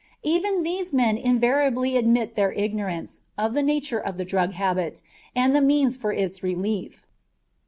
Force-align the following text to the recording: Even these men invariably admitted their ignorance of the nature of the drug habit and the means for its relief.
Even 0.23 0.63
these 0.63 0.91
men 0.91 1.15
invariably 1.15 1.95
admitted 1.95 2.35
their 2.35 2.53
ignorance 2.53 3.21
of 3.37 3.53
the 3.53 3.61
nature 3.61 3.99
of 3.99 4.17
the 4.17 4.25
drug 4.25 4.53
habit 4.53 5.03
and 5.35 5.55
the 5.55 5.61
means 5.61 5.95
for 5.95 6.11
its 6.11 6.41
relief. 6.41 7.05